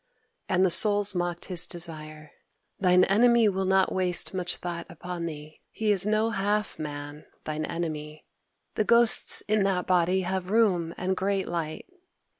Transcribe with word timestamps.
And 0.49 0.65
the 0.65 0.71
Souls 0.71 1.13
mocked 1.13 1.45
his 1.45 1.67
desire: 1.67 2.31
"Thine 2.79 3.03
enemy 3.03 3.47
will 3.47 3.65
not 3.65 3.91
waste 3.91 4.33
much 4.33 4.57
thought 4.57 4.87
upon 4.89 5.27
thee. 5.27 5.61
He 5.69 5.91
is 5.91 6.07
no 6.07 6.31
half 6.31 6.79
man, 6.79 7.27
thine 7.43 7.65
enemy! 7.65 8.25
The 8.73 8.83
ghosts 8.83 9.43
in 9.47 9.61
that 9.65 9.85
body 9.85 10.21
have 10.21 10.49
room 10.49 10.95
and 10.97 11.15
great 11.15 11.47
light. 11.47 11.85